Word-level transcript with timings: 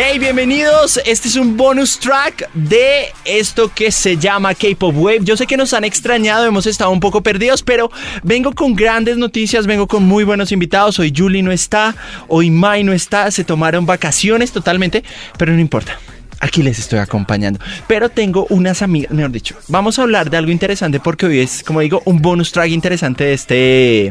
Hey, 0.00 0.20
bienvenidos. 0.20 1.00
Este 1.04 1.26
es 1.26 1.34
un 1.34 1.56
bonus 1.56 1.98
track 1.98 2.48
de 2.54 3.06
esto 3.24 3.68
que 3.74 3.90
se 3.90 4.16
llama 4.16 4.54
K-Pop 4.54 4.94
Wave. 4.96 5.24
Yo 5.24 5.36
sé 5.36 5.44
que 5.44 5.56
nos 5.56 5.74
han 5.74 5.82
extrañado, 5.82 6.46
hemos 6.46 6.68
estado 6.68 6.92
un 6.92 7.00
poco 7.00 7.20
perdidos, 7.20 7.64
pero 7.64 7.90
vengo 8.22 8.52
con 8.52 8.76
grandes 8.76 9.16
noticias, 9.16 9.66
vengo 9.66 9.88
con 9.88 10.04
muy 10.04 10.22
buenos 10.22 10.52
invitados. 10.52 11.00
Hoy 11.00 11.12
Julie 11.14 11.42
no 11.42 11.50
está, 11.50 11.96
hoy 12.28 12.48
Mai 12.48 12.84
no 12.84 12.92
está, 12.92 13.28
se 13.32 13.42
tomaron 13.42 13.86
vacaciones 13.86 14.52
totalmente, 14.52 15.02
pero 15.36 15.52
no 15.52 15.58
importa. 15.58 15.98
Aquí 16.38 16.62
les 16.62 16.78
estoy 16.78 17.00
acompañando. 17.00 17.58
Pero 17.88 18.08
tengo 18.08 18.46
unas 18.50 18.82
amigas, 18.82 19.10
mejor 19.10 19.32
dicho, 19.32 19.56
vamos 19.66 19.98
a 19.98 20.02
hablar 20.02 20.30
de 20.30 20.36
algo 20.36 20.52
interesante 20.52 21.00
porque 21.00 21.26
hoy 21.26 21.40
es, 21.40 21.64
como 21.64 21.80
digo, 21.80 22.02
un 22.04 22.22
bonus 22.22 22.52
track 22.52 22.68
interesante 22.68 23.24
de 23.24 23.32
este 23.32 24.10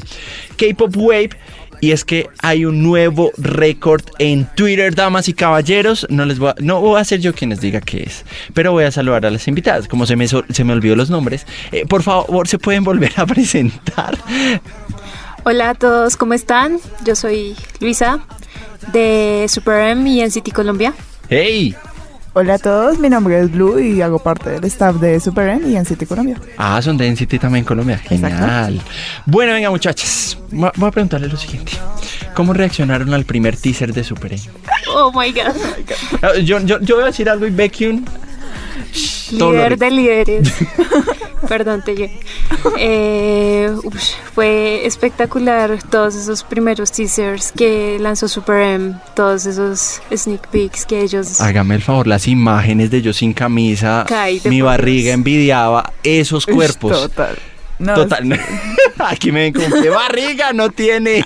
K-Pop 0.57 0.97
Wave. 0.97 1.29
Y 1.79 1.91
es 1.91 2.03
que 2.03 2.29
hay 2.41 2.65
un 2.65 2.81
nuevo 2.83 3.31
récord 3.37 4.01
en 4.19 4.45
Twitter, 4.55 4.95
damas 4.95 5.27
y 5.27 5.33
caballeros. 5.33 6.07
No 6.09 6.25
les 6.25 6.39
voy 6.39 6.49
a, 6.49 6.55
no 6.59 6.81
voy 6.81 6.99
a 6.99 7.03
ser 7.03 7.19
yo 7.19 7.33
quien 7.33 7.51
les 7.51 7.61
diga 7.61 7.81
qué 7.81 8.03
es, 8.03 8.25
pero 8.53 8.71
voy 8.71 8.85
a 8.85 8.91
saludar 8.91 9.25
a 9.25 9.29
las 9.29 9.47
invitadas. 9.47 9.87
Como 9.87 10.05
se 10.05 10.15
me, 10.15 10.27
se 10.27 10.63
me 10.63 10.73
olvidó 10.73 10.95
los 10.95 11.09
nombres, 11.09 11.45
eh, 11.71 11.85
por 11.85 12.03
favor, 12.03 12.47
se 12.47 12.57
pueden 12.57 12.83
volver 12.83 13.13
a 13.17 13.25
presentar. 13.27 14.17
Hola 15.43 15.69
a 15.69 15.75
todos, 15.75 16.17
¿cómo 16.17 16.33
están? 16.33 16.79
Yo 17.05 17.15
soy 17.15 17.55
Luisa 17.79 18.19
de 18.91 19.45
Super 19.47 19.89
M 19.89 20.09
y 20.09 20.21
NCT 20.25 20.51
Colombia. 20.51 20.93
¡Hey! 21.29 21.75
Hola 22.33 22.55
a 22.55 22.59
todos, 22.59 22.99
mi 22.99 23.09
nombre 23.09 23.39
es 23.39 23.51
Blue 23.51 23.79
y 23.79 24.01
hago 24.01 24.19
parte 24.19 24.51
del 24.51 24.63
staff 24.65 24.97
de 24.97 25.19
Super 25.19 25.49
N 25.49 25.67
y 25.69 25.75
en 25.75 25.85
City 25.85 26.05
Colombia. 26.05 26.39
Ah, 26.57 26.79
son 26.83 26.95
de 26.95 27.09
NCT 27.09 27.39
también 27.39 27.65
Colombia. 27.65 27.97
Genial. 27.97 28.79
Bueno, 29.25 29.53
venga, 29.53 29.71
muchachas. 29.71 30.26
Voy 30.51 30.69
a- 30.87 30.91
preguntarles 30.91 31.31
lo 31.31 31.37
siguiente: 31.37 31.73
¿Cómo 32.35 32.53
reaccionaron 32.53 33.13
al 33.13 33.25
primer 33.25 33.57
teaser 33.57 33.93
de 33.93 34.03
Super 34.03 34.33
M? 34.33 34.43
Oh 34.93 35.11
my 35.11 35.31
god. 35.31 35.55
Ah, 36.21 36.37
Yo, 36.43 36.59
yo, 36.61 36.79
yo 36.81 36.95
voy 36.95 37.03
a 37.03 37.07
decir 37.07 37.29
algo 37.29 37.45
y 37.45 37.51
lo 39.31 39.51
Líder 39.51 39.77
de 39.77 39.91
líderes. 39.91 40.53
Perdón, 41.47 41.83
te 41.83 41.93
eh, 42.79 43.69
ush, 43.83 44.11
Fue 44.33 44.85
espectacular 44.85 45.81
todos 45.83 46.15
esos 46.15 46.43
primeros 46.43 46.91
teasers 46.91 47.51
que 47.51 47.97
lanzó 47.99 48.27
Super 48.27 48.61
M, 48.61 48.95
todos 49.15 49.45
esos 49.45 50.01
sneak 50.15 50.47
peeks 50.47 50.85
que 50.85 51.01
ellos... 51.01 51.39
Hágame 51.39 51.75
el 51.75 51.81
favor, 51.83 52.07
las 52.07 52.27
imágenes 52.27 52.89
de 52.89 53.01
yo 53.01 53.13
sin 53.13 53.33
camisa, 53.33 54.05
mi 54.45 54.61
barriga 54.61 55.13
envidiaba 55.13 55.93
esos 56.03 56.45
cuerpos. 56.45 56.91
Total. 56.91 57.37
No, 57.79 57.93
Total. 57.93 58.39
Aquí 58.99 59.31
me 59.31 59.41
ven 59.41 59.53
como 59.53 59.81
que 59.81 59.89
barriga 59.89 60.53
no 60.53 60.69
tiene. 60.69 61.23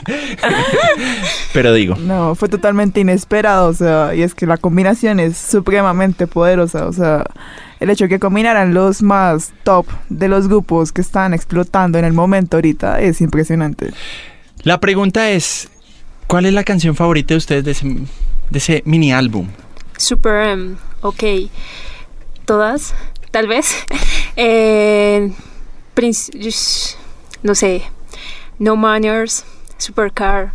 Pero 1.53 1.73
digo, 1.73 1.95
No, 1.95 2.35
fue 2.35 2.49
totalmente 2.49 2.99
inesperado, 2.99 3.69
o 3.69 3.73
sea, 3.73 4.13
y 4.13 4.21
es 4.21 4.35
que 4.35 4.45
la 4.45 4.57
combinación 4.57 5.19
es 5.19 5.37
supremamente 5.37 6.27
poderosa, 6.27 6.85
o 6.87 6.93
sea, 6.93 7.23
el 7.79 7.89
hecho 7.89 8.05
de 8.05 8.09
que 8.09 8.19
combinaran 8.19 8.73
los 8.73 9.01
más 9.01 9.53
top 9.63 9.87
de 10.09 10.27
los 10.27 10.47
grupos 10.47 10.91
que 10.91 11.01
están 11.01 11.33
explotando 11.33 11.97
en 11.97 12.05
el 12.05 12.13
momento 12.13 12.57
ahorita 12.57 12.99
es 13.01 13.21
impresionante. 13.21 13.91
la 14.63 14.79
pregunta 14.79 15.29
es: 15.31 15.69
¿cuál 16.27 16.45
es 16.45 16.53
la 16.53 16.63
canción 16.63 16.95
favorita 16.95 17.33
de 17.33 17.37
ustedes 17.37 17.63
de 17.63 17.71
ese, 17.71 17.87
de 17.87 18.57
ese 18.57 18.83
mini 18.85 19.13
álbum? 19.13 19.47
Super 19.97 20.47
M, 20.47 20.75
ok. 21.01 21.23
Todas, 22.45 22.93
tal 23.31 23.47
vez. 23.47 23.73
Eh, 24.37 25.29
no 27.43 27.55
sé. 27.55 27.83
No 28.59 28.75
Manners, 28.75 29.43
Supercar, 29.77 30.51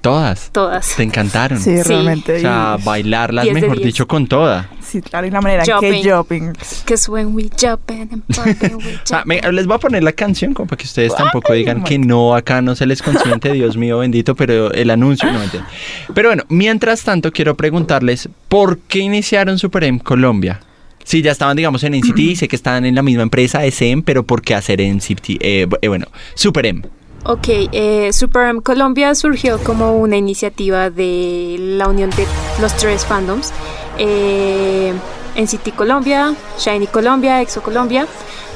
Todas. 0.00 0.50
todas. 0.52 0.94
¿Te 0.96 1.02
encantaron? 1.02 1.58
Sí, 1.60 1.76
Sí. 1.78 1.82
realmente. 1.82 2.36
O 2.36 2.40
sea, 2.40 2.78
bailarlas, 2.82 3.42
10 3.44 3.54
de 3.56 3.60
mejor 3.60 3.76
10. 3.78 3.86
dicho, 3.86 4.06
con 4.06 4.26
toda. 4.28 4.70
sí, 4.80 5.02
claro, 5.02 5.26
y 5.26 5.30
la 5.30 5.40
manera 5.40 5.64
en 5.64 5.80
que 5.80 6.10
jumping. 6.10 6.52
Cause 6.86 7.10
when 7.10 7.34
we 7.34 7.50
jumping 7.60 8.08
and 8.12 8.22
we 8.28 8.98
Ah, 9.10 9.24
les 9.50 9.66
voy 9.66 9.74
a 9.74 9.78
poner 9.78 10.04
la 10.04 10.12
canción 10.12 10.54
como 10.54 10.68
para 10.68 10.78
que 10.78 10.84
ustedes 10.84 11.14
tampoco 11.14 11.52
digan 11.54 11.82
que 11.82 11.98
no, 11.98 12.34
acá 12.36 12.62
no 12.62 12.76
se 12.76 12.86
les 12.86 13.02
consiente, 13.02 13.52
Dios 13.52 13.76
mío 13.76 13.98
bendito, 13.98 14.36
pero 14.36 14.70
el 14.72 14.90
anuncio 14.90 15.30
no 15.32 15.42
entiendo. 15.42 15.68
Pero 16.14 16.28
bueno, 16.28 16.44
mientras 16.48 17.02
tanto 17.02 17.32
quiero 17.32 17.56
preguntarles, 17.56 18.28
¿por 18.48 18.78
qué 18.78 19.00
iniciaron 19.00 19.58
Super 19.58 19.84
M 19.84 19.98
Colombia? 19.98 20.60
Sí, 21.06 21.22
ya 21.22 21.30
estaban, 21.30 21.56
digamos, 21.56 21.84
en 21.84 21.92
NCT, 21.92 22.34
sé 22.36 22.48
que 22.48 22.56
estaban 22.56 22.84
en 22.84 22.96
la 22.96 23.02
misma 23.02 23.22
empresa, 23.22 23.64
SM, 23.64 24.02
pero 24.02 24.24
¿por 24.24 24.42
qué 24.42 24.56
hacer 24.56 24.80
NCT? 24.80 25.30
Eh, 25.40 25.68
eh, 25.80 25.88
bueno, 25.88 26.06
Super 26.34 26.66
M. 26.66 26.82
Ok, 27.24 27.46
eh, 27.48 28.12
Super 28.12 28.48
M 28.48 28.60
Colombia 28.60 29.14
surgió 29.14 29.58
como 29.58 29.96
una 29.98 30.16
iniciativa 30.16 30.90
de 30.90 31.56
la 31.58 31.86
unión 31.86 32.10
de 32.10 32.26
los 32.60 32.76
tres 32.76 33.04
fandoms. 33.04 33.52
Eh, 33.98 34.92
NCT 35.36 35.76
Colombia, 35.76 36.34
Shiny 36.58 36.88
Colombia, 36.88 37.40
EXO 37.40 37.62
Colombia. 37.62 38.08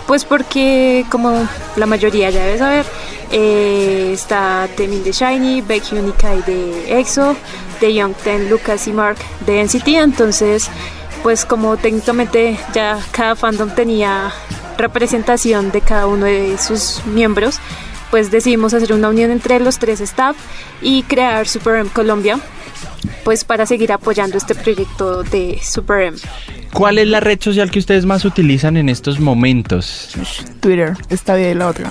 Pues 0.08 0.24
porque, 0.24 1.04
como 1.08 1.46
la 1.76 1.86
mayoría 1.86 2.30
ya 2.30 2.44
debe 2.44 2.58
saber, 2.58 2.84
eh, 3.30 4.10
está 4.12 4.68
Temin 4.76 5.04
de 5.04 5.12
Shiny, 5.12 5.60
Baekhyun 5.62 6.08
y 6.08 6.12
Kai 6.12 6.42
de 6.42 6.98
EXO, 6.98 7.36
de 7.80 7.94
Youngten, 7.94 8.50
Lucas 8.50 8.88
y 8.88 8.92
Mark 8.92 9.18
de 9.46 9.62
NCT. 9.62 9.86
Entonces, 9.98 10.68
pues 11.22 11.44
como 11.44 11.76
técnicamente 11.76 12.58
ya 12.74 12.98
cada 13.12 13.36
fandom 13.36 13.70
tenía 13.74 14.32
representación 14.78 15.70
de 15.70 15.80
cada 15.80 16.06
uno 16.06 16.26
de 16.26 16.56
sus 16.58 17.04
miembros, 17.06 17.58
pues 18.10 18.30
decidimos 18.30 18.74
hacer 18.74 18.92
una 18.92 19.08
unión 19.08 19.30
entre 19.30 19.60
los 19.60 19.78
tres 19.78 20.00
staff 20.00 20.36
y 20.80 21.02
crear 21.04 21.46
Super 21.46 21.76
M 21.76 21.90
Colombia, 21.92 22.38
pues 23.24 23.44
para 23.44 23.66
seguir 23.66 23.92
apoyando 23.92 24.38
este 24.38 24.54
proyecto 24.54 25.22
de 25.22 25.60
Super 25.62 26.00
M. 26.00 26.18
¿Cuál 26.72 26.98
es 26.98 27.08
la 27.08 27.20
red 27.20 27.40
social 27.40 27.70
que 27.70 27.78
ustedes 27.78 28.06
más 28.06 28.24
utilizan 28.24 28.76
en 28.76 28.88
estos 28.88 29.20
momentos? 29.20 30.14
Twitter, 30.60 30.96
esta 31.08 31.38
y 31.40 31.54
la 31.54 31.68
otra. 31.68 31.90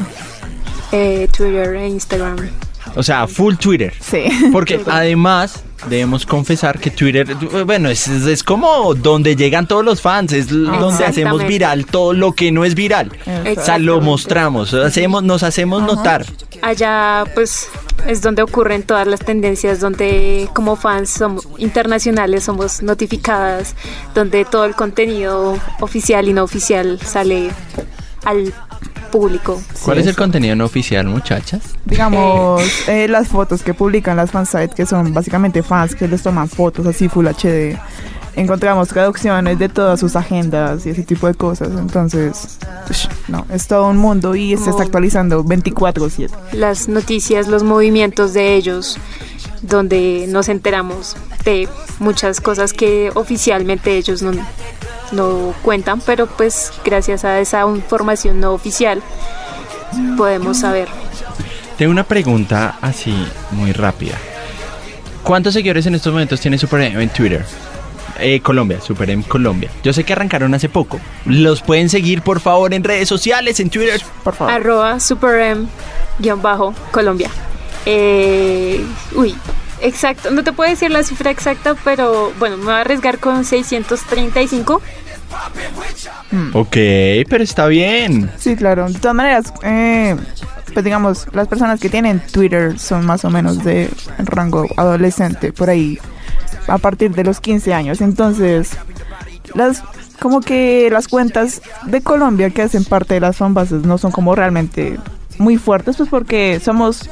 Eh, 0.91 1.28
Twitter 1.35 1.75
e 1.75 1.88
Instagram. 1.88 2.50
O 2.96 3.03
sea, 3.03 3.28
full 3.28 3.56
Twitter. 3.56 3.94
Sí. 4.00 4.25
Porque 4.51 4.81
además 4.88 5.63
debemos 5.88 6.25
confesar 6.25 6.79
que 6.79 6.91
Twitter, 6.91 7.28
bueno, 7.66 7.90
es, 7.90 8.07
es- 8.07 8.44
como 8.44 8.94
donde 8.95 9.35
llegan 9.35 9.67
todos 9.67 9.84
los 9.85 10.01
fans, 10.01 10.34
es 10.34 10.47
donde 10.50 11.06
hacemos 11.06 11.45
viral 11.45 11.85
todo 11.85 12.13
lo 12.13 12.34
que 12.34 12.51
no 12.51 12.66
es 12.66 12.75
viral. 12.75 13.12
O 13.57 13.62
sea, 13.63 13.78
lo 13.78 14.01
mostramos, 14.01 14.73
hacemos, 14.73 15.23
nos 15.23 15.44
hacemos 15.44 15.81
notar. 15.84 16.25
Allá 16.62 17.23
pues 17.35 17.67
es 18.07 18.22
donde 18.22 18.41
ocurren 18.41 18.84
todas 18.84 19.07
las 19.07 19.19
tendencias, 19.19 19.79
donde 19.79 20.50
como 20.53 20.75
fans 20.75 21.09
somos 21.09 21.47
internacionales 21.57 22.44
somos 22.44 22.81
notificadas, 22.81 23.75
donde 24.16 24.46
todo 24.46 24.66
el 24.66 24.75
contenido 24.75 25.57
oficial 25.79 26.28
y 26.28 26.34
no 26.34 26.44
oficial 26.44 27.00
sale 27.06 27.51
al 28.25 28.53
público. 29.09 29.62
¿Cuál 29.84 29.97
Sí, 29.97 30.02
es 30.02 30.08
el 30.08 30.11
eso. 30.11 30.17
contenido 30.22 30.56
no 30.56 30.66
oficial, 30.66 31.06
muchachas? 31.08 31.61
Digamos, 31.85 32.61
eh, 32.88 33.08
las 33.08 33.28
fotos 33.28 33.61
que 33.64 33.73
publican 33.73 34.17
las 34.17 34.32
fansites, 34.32 34.73
que 34.76 34.85
son 34.85 35.14
básicamente 35.14 35.64
fans 35.64 35.96
que 35.96 36.08
les 36.08 36.22
toman 36.23 36.47
fotos 36.50 36.85
así 36.88 37.09
Full 37.09 37.28
HD. 37.28 37.78
Encontramos 38.35 38.88
traducciones 38.88 39.59
de 39.59 39.67
todas 39.70 40.00
sus 40.00 40.16
agendas 40.16 40.85
y 40.85 40.91
ese 40.91 41.03
tipo 41.03 41.28
de 41.28 41.34
cosas. 41.34 41.70
Entonces, 41.78 42.58
no, 43.28 43.46
es 43.52 43.67
todo 43.67 43.88
un 43.90 43.97
mundo 43.97 44.35
y 44.35 44.56
se 44.56 44.70
está 44.70 44.84
actualizando 44.84 45.44
24-7. 45.44 46.29
las 46.53 46.88
noticias, 46.88 47.47
los 47.47 47.64
movimientos 47.64 48.34
de 48.34 48.56
ellos, 48.56 48.97
donde 49.61 50.26
nos 50.29 50.47
enteramos 50.47 51.17
de 51.44 51.67
muchas 52.00 52.40
cosas 52.40 52.72
que 52.72 53.11
oficialmente 53.16 53.97
ellos 53.97 54.22
no, 54.22 54.32
no 55.11 55.53
cuentan, 55.61 56.02
pero 56.02 56.28
pues 56.28 56.72
gracias 56.85 57.26
a 57.26 57.40
esa 57.40 57.61
información 57.61 58.40
no 58.40 58.53
oficial 58.53 59.02
podemos 60.17 60.59
saber. 60.59 60.88
Tengo 61.78 61.91
una 61.91 62.03
pregunta 62.03 62.78
así 62.82 63.16
muy 63.52 63.72
rápida. 63.72 64.17
¿Cuántos 65.23 65.53
seguidores 65.53 65.85
en 65.85 65.96
estos 65.96 66.14
momentos 66.14 66.40
tiene 66.40 66.58
Super 66.58 66.82
M 66.82 67.02
en 67.02 67.09
Twitter? 67.09 67.46
eh, 68.20 68.41
Colombia, 68.41 68.79
Super 68.82 69.09
M 69.09 69.23
Colombia. 69.23 69.72
Yo 69.84 69.94
sé 69.94 70.03
que 70.03 70.14
arrancaron 70.14 70.53
hace 70.53 70.70
poco. 70.70 71.00
Los 71.26 71.61
pueden 71.61 71.90
seguir, 71.90 72.22
por 72.22 72.40
favor, 72.40 72.72
en 72.73 72.84
redes 72.84 73.09
sociales, 73.09 73.59
en 73.59 73.70
Twitter. 73.70 74.02
Por 74.23 74.35
favor. 74.35 74.53
Arroba 74.53 75.00
superm-colombia. 75.00 77.29
Eh, 77.85 78.84
uy, 79.16 79.35
exacto. 79.81 80.31
No 80.31 80.43
te 80.43 80.53
puedo 80.53 80.70
decir 80.70 80.91
la 80.91 81.03
cifra 81.03 81.31
exacta, 81.31 81.76
pero 81.84 82.34
bueno, 82.40 82.58
me 82.58 82.66
voy 82.66 82.73
a 82.73 82.81
arriesgar 82.81 83.20
con 83.20 83.46
635. 83.46 84.81
Ok, 86.53 86.78
pero 87.29 87.43
está 87.43 87.67
bien. 87.67 88.31
Sí, 88.37 88.55
claro. 88.55 88.87
De 88.87 88.99
todas 88.99 89.16
maneras, 89.16 89.53
eh, 89.64 90.16
pues 90.73 90.84
digamos, 90.84 91.28
las 91.34 91.47
personas 91.47 91.79
que 91.79 91.90
tienen 91.90 92.20
Twitter 92.31 92.79
son 92.79 93.05
más 93.05 93.26
o 93.26 93.29
menos 93.29 93.64
de 93.64 93.90
rango 94.17 94.66
adolescente, 94.78 95.53
por 95.53 95.70
ahí, 95.70 95.99
a 96.67 96.78
partir 96.78 97.11
de 97.11 97.23
los 97.23 97.40
15 97.40 97.73
años. 97.73 98.02
Entonces, 98.02 98.72
las 99.53 99.84
como 100.20 100.41
que 100.41 100.90
las 100.91 101.08
cuentas 101.08 101.61
de 101.85 102.02
Colombia 102.02 102.49
que 102.49 102.61
hacen 102.61 102.84
parte 102.84 103.14
de 103.14 103.20
las 103.22 103.37
fanbases 103.37 103.84
no 103.84 103.97
son 103.97 104.11
como 104.11 104.35
realmente 104.35 104.99
muy 105.37 105.58
fuertes, 105.58 105.96
pues 105.96 106.09
porque 106.09 106.59
somos 106.64 107.09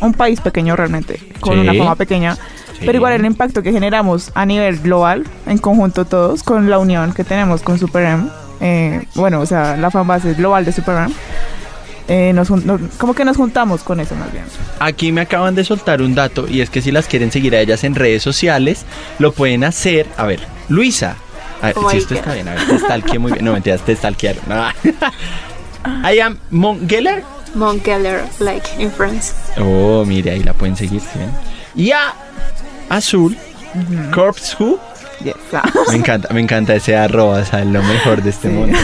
un 0.00 0.12
país 0.14 0.40
pequeño 0.40 0.76
realmente, 0.76 1.20
con 1.40 1.54
Sí. 1.54 1.60
una 1.60 1.74
fama 1.74 1.94
pequeña. 1.96 2.34
Sí. 2.36 2.84
Pero 2.86 2.96
igual 2.98 3.12
el 3.14 3.24
impacto 3.24 3.62
que 3.62 3.72
generamos 3.72 4.30
a 4.34 4.46
nivel 4.46 4.78
global, 4.80 5.24
en 5.46 5.58
conjunto 5.58 6.04
todos, 6.04 6.42
con 6.42 6.70
la 6.70 6.78
unión 6.78 7.12
que 7.12 7.24
tenemos 7.24 7.62
con 7.62 7.78
Super 7.78 8.04
M, 8.04 8.24
eh, 8.60 9.04
bueno, 9.14 9.40
o 9.40 9.46
sea, 9.46 9.76
la 9.76 9.90
fanbase 9.90 10.34
global 10.34 10.64
de 10.64 10.72
Super 10.72 10.96
M, 10.96 11.14
eh, 12.06 12.32
nos, 12.32 12.48
jun- 12.50 12.64
no- 12.64 12.78
como 12.98 13.14
que 13.14 13.24
nos 13.24 13.36
juntamos 13.36 13.82
con 13.82 13.98
eso 14.00 14.14
más 14.14 14.32
bien. 14.32 14.44
Aquí 14.78 15.10
me 15.12 15.20
acaban 15.22 15.54
de 15.54 15.64
soltar 15.64 16.00
un 16.00 16.14
dato 16.14 16.46
y 16.48 16.60
es 16.60 16.70
que 16.70 16.80
si 16.80 16.90
las 16.92 17.06
quieren 17.06 17.30
seguir 17.32 17.54
a 17.56 17.60
ellas 17.60 17.82
en 17.84 17.94
redes 17.96 18.22
sociales, 18.22 18.84
lo 19.18 19.32
pueden 19.32 19.64
hacer. 19.64 20.06
A 20.16 20.24
ver, 20.24 20.40
Luisa. 20.68 21.16
A 21.60 21.66
ver, 21.66 21.74
Oh 21.76 21.90
si 21.90 21.96
esto 21.96 22.10
God. 22.14 22.18
está 22.20 22.34
bien, 22.34 22.46
a 22.48 22.54
ver, 22.54 22.66
te 22.68 22.78
stalkeé 22.78 23.18
muy 23.18 23.32
bien. 23.32 23.44
No, 23.44 23.52
mentiras, 23.52 23.80
te 23.80 23.94
stalkearon. 23.96 24.42
Ah. 24.48 24.72
I 26.12 26.20
am 26.20 26.38
Mongeller. 26.50 27.24
Monk 27.54 27.84
Geller, 27.84 28.24
like 28.40 28.66
in 28.78 28.90
France. 28.90 29.32
Oh, 29.58 30.04
mire, 30.04 30.30
ahí 30.32 30.42
la 30.42 30.52
pueden 30.52 30.76
seguir. 30.76 31.00
¿sí? 31.00 31.18
Y 31.74 31.92
a 31.92 32.14
Azul, 32.88 33.36
Corpse 34.14 34.54
Who. 34.58 34.78
Yes, 35.24 35.34
ah. 35.52 35.68
Me 35.88 35.96
encanta, 35.96 36.32
me 36.32 36.40
encanta 36.40 36.74
ese 36.76 36.96
arroba, 36.96 37.38
o 37.40 37.44
sea, 37.44 37.64
lo 37.64 37.82
mejor 37.82 38.22
de 38.22 38.30
este 38.30 38.48
mundo. 38.48 38.78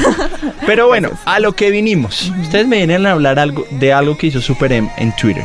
Pero 0.66 0.88
bueno, 0.88 1.11
a 1.26 1.38
lo 1.38 1.52
que 1.55 1.70
vinimos. 1.70 2.32
Ustedes 2.43 2.66
me 2.66 2.78
vienen 2.78 3.06
a 3.06 3.12
hablar 3.12 3.38
algo 3.38 3.64
de 3.70 3.93
algo 3.93 4.19
que 4.19 4.26
hizo 4.28 4.40
Super 4.40 4.72
M 4.72 4.90
en 4.96 5.14
Twitter. 5.14 5.44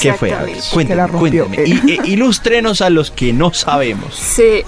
¿Qué 0.00 0.14
fue? 0.14 0.32
A 0.32 0.42
ver, 0.44 0.56
cuéntame, 0.72 1.06
rompió. 1.08 1.46
cuéntame. 1.48 1.68
Y- 1.68 1.92
e- 1.92 2.06
ilústrenos 2.12 2.80
a 2.80 2.88
los 2.90 3.10
que 3.10 3.32
no 3.32 3.52
sabemos. 3.52 4.14
Sí, 4.14 4.62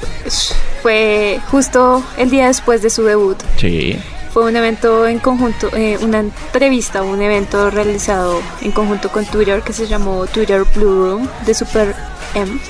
fue 0.83 1.41
justo 1.51 2.05
el 2.19 2.29
día 2.29 2.49
después 2.49 2.83
de 2.83 2.91
su 2.91 3.05
debut. 3.05 3.39
Sí. 3.57 3.97
Fue 4.37 4.45
un 4.45 4.55
evento 4.55 5.07
en 5.07 5.19
conjunto, 5.19 5.71
eh, 5.75 5.97
una 6.03 6.19
entrevista, 6.19 7.01
un 7.01 7.23
evento 7.23 7.71
realizado 7.71 8.43
en 8.61 8.71
conjunto 8.71 9.11
con 9.11 9.25
Twitter 9.25 9.63
que 9.63 9.73
se 9.73 9.87
llamó 9.87 10.27
Twitter 10.27 10.65
Blue 10.75 11.07
Room 11.07 11.29
de 11.47 11.55
Super 11.55 11.97
M. 12.35 12.61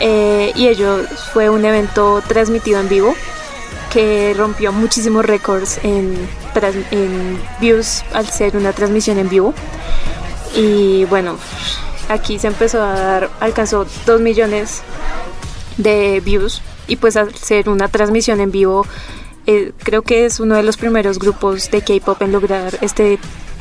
Eh, 0.00 0.50
y 0.56 0.66
ello 0.66 1.04
fue 1.32 1.50
un 1.50 1.64
evento 1.64 2.20
transmitido 2.26 2.80
en 2.80 2.88
vivo 2.88 3.14
que 3.92 4.34
rompió 4.36 4.72
muchísimos 4.72 5.24
récords 5.24 5.78
en, 5.84 6.16
en 6.90 7.40
views 7.60 8.02
al 8.12 8.26
ser 8.26 8.56
una 8.56 8.72
transmisión 8.72 9.18
en 9.18 9.28
vivo. 9.28 9.54
Y 10.56 11.04
bueno, 11.04 11.36
aquí 12.08 12.40
se 12.40 12.48
empezó 12.48 12.82
a 12.82 12.92
dar, 12.94 13.30
alcanzó 13.38 13.86
2 14.04 14.20
millones 14.20 14.82
de 15.76 16.18
views 16.24 16.60
y 16.88 16.96
pues 16.96 17.16
al 17.16 17.32
ser 17.36 17.68
una 17.68 17.86
transmisión 17.86 18.40
en 18.40 18.50
vivo 18.50 18.84
eh, 19.48 19.72
creo 19.82 20.02
que 20.02 20.26
es 20.26 20.40
uno 20.40 20.56
de 20.56 20.62
los 20.62 20.76
primeros 20.76 21.18
grupos 21.18 21.70
de 21.70 21.80
K-pop 21.80 22.20
en 22.20 22.32
lograr 22.32 22.78
este 22.82 23.18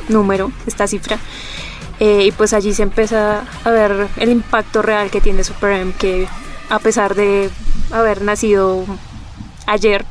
número, 0.09 0.51
esta 0.65 0.85
cifra. 0.85 1.17
Eh, 2.01 2.25
y 2.25 2.31
pues 2.33 2.51
allí 2.51 2.73
se 2.73 2.83
empieza 2.83 3.45
a 3.63 3.71
ver 3.71 4.09
el 4.17 4.29
impacto 4.29 4.81
real 4.81 5.09
que 5.09 5.21
tiene 5.21 5.45
Super 5.45 5.71
M, 5.71 5.93
que 5.97 6.27
a 6.69 6.79
pesar 6.79 7.15
de 7.15 7.49
haber 7.89 8.21
nacido 8.21 8.83
ayer, 9.65 10.03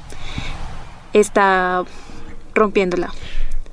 está 1.13 1.85
rompiéndola. 2.55 3.13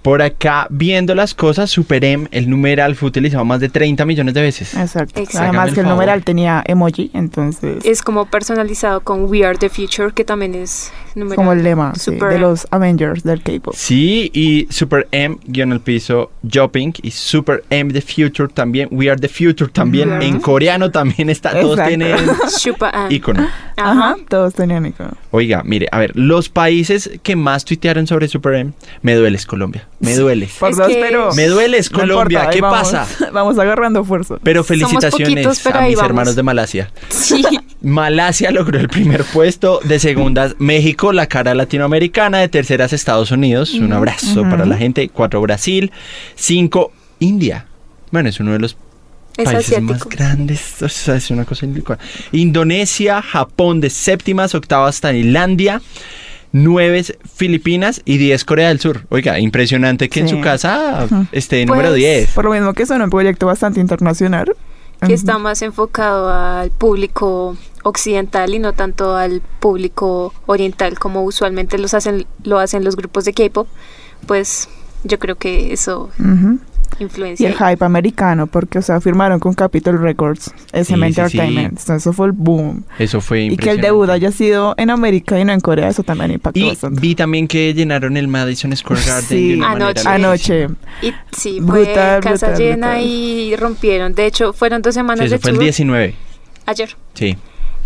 Por 0.03 0.21
acá, 0.21 0.67
viendo 0.69 1.15
las 1.15 1.33
cosas, 1.33 1.71
Super 1.71 2.03
M, 2.03 2.27
el 2.31 2.49
numeral 2.49 2.95
fue 2.95 3.07
utilizado 3.07 3.45
más 3.45 3.59
de 3.61 3.69
30 3.69 4.05
millones 4.05 4.33
de 4.33 4.41
veces. 4.41 4.73
Exacto. 4.75 5.23
Además 5.35 5.69
el 5.69 5.73
que 5.73 5.79
el 5.79 5.85
favor. 5.85 5.97
numeral 5.99 6.23
tenía 6.23 6.61
emoji, 6.67 7.09
entonces 7.13 7.83
Es 7.85 8.01
como 8.01 8.25
personalizado 8.25 8.99
con 9.01 9.25
We 9.25 9.45
Are 9.45 9.57
the 9.57 9.69
Future, 9.69 10.11
que 10.13 10.25
también 10.25 10.55
es 10.55 10.91
numeral. 11.15 11.35
como 11.37 11.53
el 11.53 11.63
lema 11.63 11.93
sí, 11.95 12.11
de 12.11 12.17
M. 12.17 12.37
los 12.39 12.67
Avengers 12.71 13.23
del 13.23 13.41
K-pop. 13.41 13.73
Sí, 13.77 14.29
y 14.33 14.67
Super 14.69 15.07
M, 15.11 15.37
guion 15.47 15.71
el 15.71 15.79
piso, 15.79 16.31
Jopping, 16.53 16.93
y 17.01 17.11
Super 17.11 17.63
M 17.69 17.93
The 17.93 18.01
Future 18.01 18.49
también, 18.53 18.89
We 18.91 19.09
Are 19.09 19.19
the 19.19 19.29
Future 19.29 19.71
también, 19.71 20.21
en 20.21 20.39
coreano 20.41 20.91
también 20.91 21.29
está, 21.29 21.51
todos 21.51 21.79
Exacto. 21.79 21.87
tienen 21.87 22.17
Super 22.49 22.93
M. 22.93 23.07
icono. 23.15 23.47
Ajá. 23.77 24.15
todos 24.27 24.53
tenían 24.53 24.85
icono. 24.85 25.11
Oiga, 25.35 25.63
mire, 25.65 25.87
a 25.91 25.97
ver, 25.97 26.11
los 26.13 26.47
países 26.49 27.09
que 27.23 27.35
más 27.35 27.65
tuitearon 27.65 28.05
sobre 28.05 28.27
Super 28.27 28.53
M, 28.53 28.73
me 29.01 29.15
dueles 29.15 29.47
Colombia, 29.47 29.87
me 29.99 30.13
dueles. 30.15 30.51
Por 30.59 30.69
Es 30.69 30.77
dos, 30.77 30.87
que- 30.87 30.99
pero 31.01 31.33
Me 31.33 31.47
dueles 31.47 31.91
no 31.91 31.99
Colombia, 32.01 32.37
importa, 32.41 32.53
¿qué 32.55 32.61
vamos- 32.61 32.91
pasa? 32.91 33.31
Vamos 33.33 33.57
agarrando 33.57 34.03
fuerza. 34.05 34.35
Pero 34.43 34.63
Somos 34.63 34.67
felicitaciones 34.67 35.29
poquitos, 35.47 35.59
pero 35.63 35.79
a 35.79 35.81
mis 35.81 35.95
vamos. 35.95 36.09
hermanos 36.09 36.35
de 36.35 36.43
Malasia. 36.43 36.91
Sí. 37.09 37.43
Malasia 37.81 38.51
logró 38.51 38.77
el 38.79 38.89
primer 38.89 39.23
puesto, 39.23 39.79
de 39.83 39.97
segundas 39.97 40.55
México, 40.59 41.11
la 41.13 41.25
cara 41.25 41.55
latinoamericana, 41.55 42.37
de 42.37 42.47
terceras 42.47 42.93
Estados 42.93 43.31
Unidos, 43.31 43.73
un 43.73 43.91
abrazo 43.91 44.43
para 44.43 44.67
la 44.67 44.77
gente, 44.77 45.09
cuatro 45.09 45.41
Brasil, 45.41 45.91
cinco 46.35 46.91
India. 47.17 47.65
Bueno, 48.11 48.29
es 48.29 48.39
uno 48.39 48.51
de 48.51 48.59
los 48.59 48.77
Es 49.37 49.45
países 49.45 49.81
más 49.81 49.95
asiático. 49.97 50.09
grandes, 50.09 50.81
o 50.81 50.89
sea, 50.89 51.15
es 51.15 51.29
una 51.31 51.45
cosa 51.45 51.65
indicada. 51.65 51.99
Indonesia, 52.31 53.21
Japón 53.21 53.81
de 53.81 53.89
séptimas, 53.89 54.53
octavas 54.55 55.01
Tailandia, 55.01 55.81
nueve 56.51 57.03
Filipinas 57.35 58.01
y 58.05 58.17
10 58.17 58.45
Corea 58.45 58.67
del 58.69 58.79
Sur. 58.79 59.05
Oiga, 59.09 59.39
impresionante 59.39 60.07
que 60.09 60.19
en 60.19 60.27
Sí. 60.29 60.35
su 60.35 60.41
casa 60.41 61.07
esté 61.31 61.65
Pues, 61.65 61.67
número 61.77 61.93
10. 61.93 62.29
Por 62.33 62.45
lo 62.45 62.51
mismo 62.51 62.73
que 62.73 62.85
son 62.85 63.01
un 63.01 63.09
proyecto 63.09 63.45
bastante 63.47 63.79
internacional. 63.79 64.53
que 65.05 65.13
está 65.13 65.37
más 65.37 65.61
enfocado 65.61 66.31
al 66.31 66.71
público 66.71 67.57
occidental 67.83 68.53
y 68.53 68.59
no 68.59 68.71
tanto 68.71 69.17
al 69.17 69.41
público 69.59 70.33
oriental 70.45 70.97
como 70.97 71.23
usualmente 71.23 71.77
los 71.77 71.93
hacen 71.93 72.25
lo 72.45 72.57
hacen 72.57 72.85
los 72.85 72.95
grupos 72.95 73.25
de 73.25 73.33
K-pop, 73.33 73.67
pues 74.27 74.69
yo 75.03 75.19
creo 75.19 75.35
que 75.35 75.73
eso 75.73 76.09
Ujú. 76.19 76.57
Y 76.57 76.72
influencia. 76.99 77.47
el 77.49 77.55
ahí. 77.59 77.73
hype 77.73 77.85
americano, 77.85 78.47
porque, 78.47 78.79
o 78.79 78.81
sea, 78.81 78.99
firmaron 79.01 79.39
con 79.39 79.53
Capitol 79.53 79.99
Records, 80.01 80.51
SM 80.73 80.83
Sí, 81.07 81.13
sí, 81.13 81.21
Entertainment. 81.21 81.77
sí. 81.77 81.81
Entonces, 81.83 81.95
eso 82.03 82.13
fue 82.13 82.27
el 82.27 82.31
boom. 82.33 82.83
Eso 82.99 83.21
fue 83.21 83.39
Y 83.39 83.41
que 83.41 83.45
el 83.47 83.51
impresionante. 83.53 83.87
debut 83.87 84.09
haya 84.09 84.31
sido 84.31 84.73
en 84.77 84.89
América 84.89 85.39
y 85.39 85.45
no 85.45 85.53
en 85.53 85.59
Corea, 85.59 85.87
eso 85.89 86.03
también 86.03 86.31
impactó 86.31 86.59
Y 86.59 86.69
bastante. 86.69 87.01
vi 87.01 87.15
también 87.15 87.47
que 87.47 87.73
llenaron 87.73 88.17
el 88.17 88.27
Madison 88.27 88.75
Square 88.75 89.01
Garden 89.05 89.23
Sí. 89.27 89.47
de 89.49 89.55
una 89.57 89.71
Anoche. 89.71 90.03
manera 90.03 90.27
Anoche. 90.27 90.67
Y 91.01 91.13
sí, 91.35 91.59
fue 91.65 91.83
Brutal, 91.85 92.21
casa 92.21 92.47
brutal, 92.47 92.57
llena 92.63 92.87
brutal. 92.91 93.05
y 93.07 93.55
rompieron. 93.55 94.13
De 94.15 94.25
hecho, 94.25 94.53
fueron 94.53 94.81
dos 94.81 94.93
Sí, 94.93 94.99
semanas 94.99 95.25
eso 95.25 95.35
de 95.35 95.39
fue 95.39 95.49
el 95.51 95.55
tour 95.57 95.63
19. 95.63 96.15
ayer 96.65 96.95
Sí. 97.13 97.37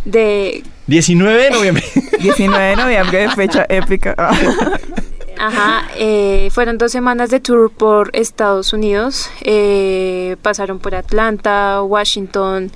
de 0.06 0.64
19 0.88 1.44
de 1.44 1.52
noviembre. 1.52 1.84
19 2.22 2.64
de 2.66 2.76
noviembre, 2.76 3.30
fecha 3.36 3.66
épica. 3.70 4.16
Ajá, 5.40 5.88
eh, 5.96 6.50
fueron 6.52 6.78
dos 6.78 6.92
semanas 6.92 7.30
de 7.30 7.40
tour 7.40 7.72
por 7.72 8.10
Estados 8.14 8.74
Unidos. 8.74 9.30
eh, 9.42 10.36
pasaron 10.42 10.80
por 10.80 10.96
Atlanta, 10.96 11.82
Washington. 11.84 12.72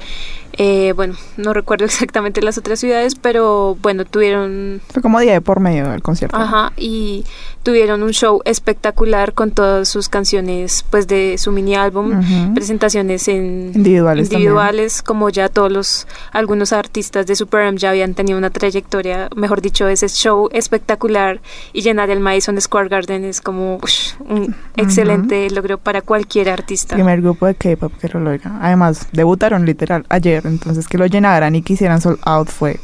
Eh, 0.64 0.94
bueno, 0.96 1.16
no 1.38 1.54
recuerdo 1.54 1.86
exactamente 1.92 2.40
las 2.44 2.56
otras 2.60 2.80
ciudades, 2.80 3.16
pero 3.16 3.76
bueno, 3.82 4.06
tuvieron. 4.06 4.80
Fue 4.94 5.02
como 5.02 5.20
día 5.20 5.34
de 5.34 5.42
por 5.42 5.60
medio 5.60 5.90
del 5.90 6.04
concierto. 6.04 6.38
Ajá, 6.38 6.72
y 6.78 7.26
tuvieron 7.64 8.04
un 8.04 8.12
show 8.12 8.42
espectacular 8.46 9.34
con 9.34 9.50
todas 9.50 9.90
sus 9.90 10.08
canciones, 10.08 10.86
pues 10.92 11.08
de 11.08 11.40
su 11.40 11.52
mini 11.52 11.74
álbum, 11.76 12.54
presentaciones 12.54 13.28
en 13.28 13.72
Individuales 13.74 14.30
también. 14.30 14.42
individuales, 14.42 15.02
como 15.02 15.30
ya 15.30 15.50
todos 15.50 15.72
los 15.72 16.08
algunos 16.32 16.74
artistas 16.74 17.26
de 17.26 17.36
Super 17.36 17.68
M 17.68 17.78
ya 17.80 17.90
habían 17.90 18.14
tenido 18.14 18.38
una 18.38 18.52
trayectoria, 18.52 19.30
mejor 19.36 19.62
dicho, 19.62 19.88
ese 19.88 20.10
show 20.10 20.48
espectacular 20.52 21.42
y 21.74 21.82
llenar 21.82 22.12
el 22.12 22.20
Madison 22.20 22.60
Square 22.62 22.90
Garden 22.90 23.26
es 23.26 23.42
como 23.42 23.78
ush, 23.82 24.14
un 24.20 24.56
excelente 24.76 25.50
logro 25.50 25.80
para 25.80 26.02
cualquier 26.02 26.50
artista. 26.50 26.96
Primer 26.96 27.22
grupo 27.22 27.48
de 27.48 27.56
K-pop 27.56 27.94
que 28.00 28.10
lo 28.10 28.20
logra. 28.20 28.60
Además, 28.62 29.08
debutaron 29.12 29.66
literal 29.66 30.06
ayer, 30.10 30.51
entonces 30.52 30.88
que 30.88 30.98
lo 30.98 31.06
llenaran 31.06 31.56
y 31.56 31.62
quisieran 31.62 32.02
sold 32.02 32.20
out 32.24 32.50
fue 32.50 32.80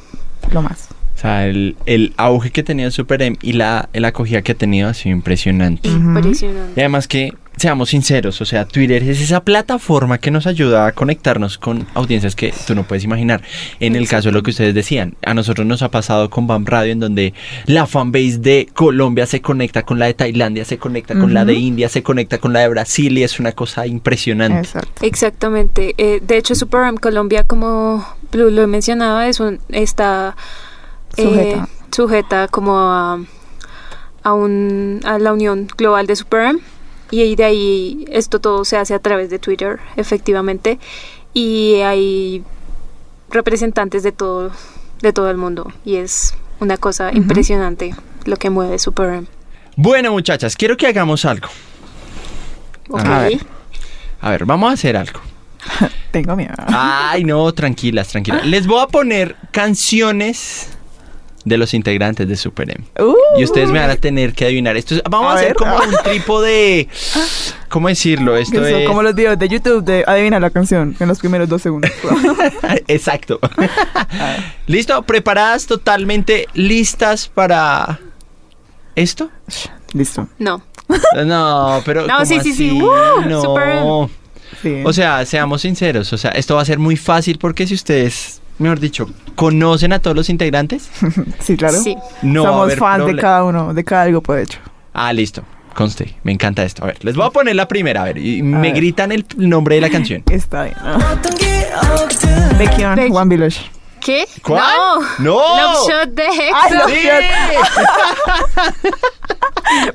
lo 0.51 0.61
más. 0.61 0.87
O 1.15 1.19
sea, 1.19 1.47
el, 1.47 1.75
el 1.85 2.13
auge 2.17 2.51
que 2.51 2.61
tenía 2.61 2.91
Super 2.91 3.21
M 3.21 3.37
y 3.41 3.53
la, 3.53 3.89
la 3.93 4.09
acogida 4.09 4.43
que 4.43 4.51
ha 4.51 4.55
tenido 4.55 4.87
ha 4.87 4.93
sido 4.93 5.15
impresionante. 5.15 5.89
Impresionante. 5.89 6.73
Y 6.75 6.79
además 6.79 7.07
que 7.07 7.33
seamos 7.57 7.89
sinceros, 7.89 8.39
o 8.41 8.45
sea, 8.45 8.65
Twitter 8.65 9.03
es 9.03 9.19
esa 9.19 9.41
plataforma 9.41 10.19
que 10.19 10.31
nos 10.31 10.47
ayuda 10.47 10.87
a 10.87 10.91
conectarnos 10.91 11.57
con 11.57 11.87
audiencias 11.95 12.35
que 12.35 12.53
tú 12.65 12.75
no 12.75 12.83
puedes 12.83 13.03
imaginar. 13.03 13.41
En 13.79 13.95
el 13.95 14.07
caso 14.07 14.29
de 14.29 14.33
lo 14.33 14.43
que 14.43 14.51
ustedes 14.51 14.73
decían, 14.73 15.15
a 15.23 15.33
nosotros 15.33 15.65
nos 15.65 15.81
ha 15.81 15.89
pasado 15.89 16.29
con 16.29 16.47
BAM 16.47 16.65
Radio, 16.65 16.93
en 16.93 16.99
donde 16.99 17.33
la 17.65 17.87
fanbase 17.87 18.37
de 18.37 18.69
Colombia 18.73 19.25
se 19.25 19.41
conecta 19.41 19.83
con 19.83 19.99
la 19.99 20.05
de 20.05 20.13
Tailandia, 20.13 20.65
se 20.65 20.77
conecta 20.77 21.17
con 21.17 21.33
la 21.33 21.45
de 21.45 21.53
India, 21.53 21.89
se 21.89 22.03
conecta 22.03 22.37
con 22.37 22.53
la 22.53 22.59
de 22.61 22.69
Brasil 22.69 23.17
y 23.17 23.23
es 23.23 23.39
una 23.39 23.51
cosa 23.51 23.87
impresionante. 23.87 24.59
Exacto. 24.59 25.05
Exactamente. 25.05 25.95
Eh, 25.97 26.21
de 26.21 26.37
hecho, 26.37 26.55
Superam 26.55 26.95
Colombia, 26.97 27.43
como 27.43 28.05
Blue 28.31 28.51
lo 28.51 28.67
mencionaba, 28.67 29.27
es 29.27 29.39
un, 29.39 29.59
está 29.69 30.35
eh, 31.17 31.23
Sujeta. 31.23 31.69
sujeta 31.91 32.47
como 32.49 32.77
a, 32.77 33.19
a, 34.23 34.33
un, 34.33 34.99
a 35.05 35.17
la 35.17 35.33
unión 35.33 35.67
global 35.77 36.05
de 36.07 36.15
Superam. 36.15 36.59
Y 37.11 37.35
de 37.35 37.43
ahí 37.43 38.05
esto 38.09 38.39
todo 38.39 38.65
se 38.65 38.77
hace 38.77 38.93
a 38.93 38.99
través 38.99 39.29
de 39.29 39.39
Twitter, 39.39 39.79
efectivamente. 39.95 40.79
Y 41.33 41.75
hay 41.75 42.43
representantes 43.29 44.03
de 44.03 44.11
todo, 44.11 44.51
de 45.01 45.13
todo 45.13 45.29
el 45.29 45.37
mundo. 45.37 45.71
Y 45.85 45.95
es 45.95 46.35
una 46.59 46.77
cosa 46.77 47.11
impresionante 47.13 47.95
lo 48.25 48.37
que 48.37 48.49
mueve 48.49 48.79
Superam. 48.79 49.27
Bueno, 49.75 50.11
muchachas, 50.11 50.55
quiero 50.55 50.75
que 50.75 50.87
hagamos 50.87 51.23
algo. 51.25 51.47
Ok. 52.89 53.05
A 53.05 53.19
ver. 53.21 53.39
A 54.19 54.29
ver, 54.31 54.45
vamos 54.45 54.69
a 54.69 54.73
hacer 54.73 54.97
algo. 54.97 55.19
Tengo 56.11 56.35
miedo. 56.35 56.53
Ay, 56.67 57.23
no, 57.23 57.53
tranquilas, 57.53 58.07
tranquilas. 58.07 58.45
Les 58.45 58.65
voy 58.65 58.81
a 58.81 58.87
poner 58.87 59.35
canciones 59.51 60.76
de 61.47 61.57
los 61.57 61.73
integrantes 61.73 62.27
de 62.27 62.35
Super 62.35 62.69
M. 62.69 62.83
Uh, 62.99 63.15
Y 63.39 63.43
ustedes 63.43 63.69
me 63.69 63.79
van 63.79 63.89
a 63.89 63.95
tener 63.95 64.33
que 64.33 64.45
adivinar. 64.45 64.75
Esto 64.77 64.95
es- 64.95 65.03
vamos 65.09 65.27
a, 65.29 65.31
A 65.31 65.35
hacer 65.35 65.47
ver. 65.49 65.55
como 65.55 65.75
un 65.77 65.95
trípode. 66.03 66.87
¿Cómo 67.69 67.87
decirlo? 67.89 68.35
Esto 68.37 68.65
es. 68.65 68.87
como 68.87 69.01
los 69.03 69.13
videos 69.15 69.37
de 69.39 69.49
YouTube 69.49 69.83
de 69.83 70.03
adivina 70.07 70.39
la 70.39 70.49
canción 70.49 70.95
en 70.99 71.07
los 71.07 71.19
primeros 71.19 71.47
dos 71.49 71.61
segundos. 71.61 71.91
Exacto. 72.87 73.39
¿Listo? 74.67 75.01
¿Preparadas 75.03 75.65
totalmente 75.67 76.47
listas 76.53 77.27
para 77.27 77.99
esto? 78.95 79.29
Listo. 79.93 80.27
No. 80.39 80.61
No, 81.25 81.81
pero. 81.85 82.07
No, 82.07 82.13
¿cómo 82.13 82.25
sí, 82.25 82.39
sí, 82.41 82.53
sí. 82.53 82.71
¡Woo! 82.71 83.21
No. 83.27 83.41
Super. 83.41 84.17
Sí. 84.61 84.81
O 84.85 84.93
sea, 84.93 85.25
seamos 85.25 85.61
sinceros. 85.61 86.11
O 86.13 86.17
sea, 86.17 86.31
esto 86.31 86.55
va 86.55 86.61
a 86.61 86.65
ser 86.65 86.79
muy 86.79 86.95
fácil 86.95 87.37
porque 87.37 87.67
si 87.67 87.73
ustedes, 87.73 88.41
mejor 88.59 88.79
dicho, 88.79 89.09
conocen 89.35 89.93
a 89.93 89.99
todos 89.99 90.15
los 90.15 90.29
integrantes, 90.29 90.89
sí, 91.39 91.57
claro. 91.57 91.77
Sí. 91.81 91.95
no 92.21 92.43
Somos 92.43 92.75
fans 92.75 93.05
de 93.05 93.15
cada 93.15 93.43
uno, 93.43 93.73
de 93.73 93.83
cada 93.83 94.05
grupo, 94.07 94.33
de 94.33 94.43
hecho. 94.43 94.59
Ah, 94.93 95.13
listo. 95.13 95.43
Conste. 95.75 96.15
Me 96.23 96.31
encanta 96.31 96.63
esto. 96.63 96.83
A 96.83 96.87
ver, 96.87 97.05
les 97.05 97.15
voy 97.15 97.27
a 97.27 97.29
poner 97.31 97.55
la 97.55 97.67
primera. 97.67 98.01
A 98.01 98.05
ver, 98.05 98.17
y 98.17 98.41
me 98.41 98.59
ver. 98.61 98.73
gritan 98.75 99.11
el 99.11 99.25
nombre 99.37 99.75
de 99.75 99.81
la 99.81 99.89
canción. 99.91 100.23
Está 100.31 100.63
bien. 100.63 100.75
Becky 102.57 102.83
on 102.83 102.95
Becky. 102.95 103.11
One 103.13 103.29
Village. 103.29 103.59
¿Qué? 104.07 104.25
¿Cuál? 104.41 104.63
No. 105.19 105.35
¡No! 105.35 105.73
Love 105.73 105.89
Shot 105.89 106.09
de 106.11 106.23
Ay, 106.23 106.39
EXO. 106.47 106.75
Love 106.75 106.93
¡Sí! 106.93 107.09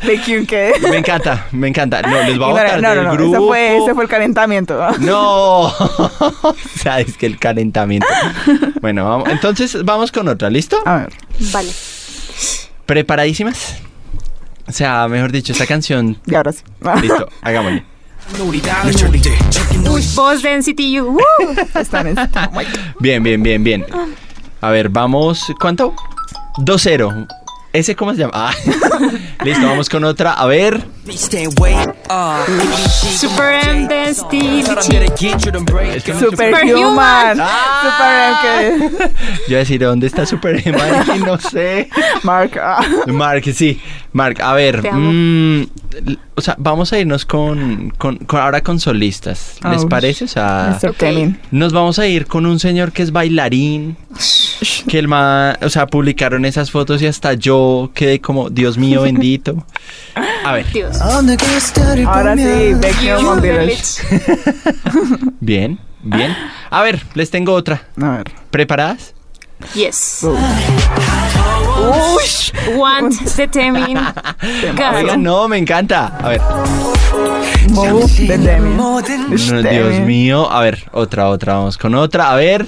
Becky 0.06 0.36
on 0.40 0.44
qué. 0.44 0.74
Me 0.82 0.98
encanta, 0.98 1.46
me 1.50 1.68
encanta. 1.68 2.02
No, 2.02 2.20
les 2.22 2.36
voy 2.36 2.48
a 2.48 2.50
Y 2.50 2.52
botar 2.52 2.82
no, 2.82 2.88
no, 2.90 2.94
del 2.94 3.04
no, 3.04 3.12
grupo. 3.12 3.36
Ese 3.36 3.46
fue, 3.46 3.76
ese 3.78 3.94
fue 3.94 4.04
el 4.04 4.10
calentamiento. 4.10 4.86
No, 4.98 5.60
o 5.62 6.56
sea, 6.76 7.00
es 7.00 7.16
que 7.16 7.24
el 7.24 7.38
calentamiento. 7.38 8.06
Bueno, 8.82 9.08
vamos, 9.08 9.30
entonces 9.30 9.82
vamos 9.82 10.12
con 10.12 10.28
otra, 10.28 10.50
¿listo? 10.50 10.76
A 10.84 10.96
ver. 10.96 11.12
Vale. 11.50 11.72
¿Preparadísimas? 12.84 13.76
O 14.68 14.72
sea, 14.72 15.08
mejor 15.08 15.32
dicho, 15.32 15.54
esta 15.54 15.66
canción. 15.66 16.18
Y 16.26 16.34
ahora 16.34 16.52
sí. 16.52 16.64
Listo, 17.00 17.30
hagámosle. 17.40 17.86
Uy, 19.90 20.02
voz 20.14 20.42
de 20.42 20.58
NCT 20.58 20.80
U. 21.00 21.18
En 21.74 22.54
Bien, 22.98 23.22
bien, 23.22 23.42
bien, 23.42 23.62
bien. 23.62 23.84
A 24.60 24.70
ver, 24.70 24.88
vamos. 24.88 25.52
¿Cuánto? 25.60 25.94
2-0. 26.58 27.41
¿Ese 27.72 27.96
cómo 27.96 28.12
se 28.12 28.18
llama? 28.20 28.32
Ah. 28.34 28.52
Listo, 29.44 29.66
vamos 29.66 29.88
con 29.88 30.04
otra. 30.04 30.34
A 30.34 30.46
ver. 30.46 30.84
Super 33.16 33.68
M 33.68 33.88
de 33.88 34.10
Esto 34.10 34.28
no 34.30 36.18
es 36.18 36.30
Superhuman. 36.30 37.38
Ah. 37.40 38.34
Super 38.78 39.00
Yo 39.00 39.48
iba 39.48 39.56
a 39.56 39.58
decir, 39.60 39.80
¿dónde 39.80 40.06
está 40.06 40.26
Super? 40.26 40.62
Y 41.16 41.18
no 41.20 41.38
sé. 41.38 41.88
Mark. 42.22 42.52
ah. 42.60 42.84
Mark, 43.06 43.44
sí. 43.54 43.80
Mark, 44.12 44.40
a 44.42 44.52
ver. 44.52 44.92
Mm, 44.92 45.62
o 46.34 46.40
sea, 46.40 46.54
vamos 46.58 46.92
a 46.92 46.98
irnos 46.98 47.24
con, 47.24 47.90
con- 47.96 48.16
con- 48.18 48.40
ahora 48.40 48.62
con 48.62 48.78
solistas. 48.78 49.56
¿Les 49.70 49.84
parece? 49.86 50.24
O 50.24 50.28
sea, 50.28 50.78
Mr. 50.82 50.90
Ok. 50.90 50.96
Temin. 50.98 51.38
nos 51.50 51.72
vamos 51.72 51.98
a 51.98 52.06
ir 52.06 52.26
con 52.26 52.44
un 52.46 52.58
señor 52.58 52.92
que 52.92 53.02
es 53.02 53.12
bailarín. 53.12 53.96
Que 54.88 54.98
el 54.98 55.08
ma, 55.08 55.56
o 55.60 55.68
sea, 55.68 55.86
publicaron 55.86 56.44
esas 56.44 56.70
fotos 56.70 57.02
y 57.02 57.06
hasta 57.06 57.34
yo 57.34 57.90
quedé 57.94 58.20
como, 58.20 58.50
Dios 58.50 58.78
mío 58.78 59.02
bendito. 59.04 59.64
A 60.44 60.52
ver, 60.52 60.70
Dios. 60.72 61.00
Ahora 61.00 62.36
sí, 62.36 62.74
Becky 62.74 63.10
on 63.10 63.42
bien, 65.40 65.78
bien. 66.02 66.36
A 66.70 66.82
ver, 66.82 67.02
les 67.14 67.30
tengo 67.30 67.52
otra. 67.52 67.88
A 68.00 68.18
ver. 68.18 68.32
¿Preparadas? 68.50 69.14
Yes. 69.74 70.24
Uy. 71.82 72.76
Want 72.76 73.20
de 73.36 73.48
Temin. 73.48 73.94
God. 73.96 74.94
Oigan, 74.94 75.22
no, 75.22 75.48
me 75.48 75.58
encanta. 75.58 76.06
A 76.18 76.28
ver. 76.28 76.40
No, 77.70 79.00
Dios 79.00 80.00
mío. 80.00 80.50
A 80.50 80.60
ver, 80.60 80.84
otra, 80.92 81.28
otra. 81.28 81.54
Vamos 81.54 81.78
con 81.78 81.94
otra. 81.94 82.32
A 82.32 82.36
ver. 82.36 82.66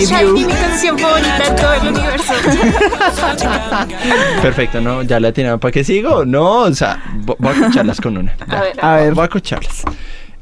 Shiny 0.00 0.44
mi 0.46 0.52
canción 0.52 0.98
favorita 0.98 1.44
en 1.46 1.56
todo 1.56 1.72
el 1.74 1.88
universo. 1.88 2.32
Perfecto, 4.42 4.80
¿no? 4.80 5.02
¿Ya 5.02 5.20
la 5.20 5.32
tienen 5.32 5.58
para 5.58 5.72
qué 5.72 5.84
sigo? 5.84 6.24
No, 6.24 6.60
o 6.62 6.74
sea, 6.74 7.02
vo- 7.24 7.36
voy 7.38 7.54
a 7.56 7.60
corcharlas 7.60 8.00
con 8.00 8.16
una. 8.18 8.34
A 8.48 8.60
ver. 8.60 8.84
A 8.84 8.94
ver. 8.96 9.14
Voy 9.14 9.24
a 9.24 9.28
corcharlas. 9.28 9.82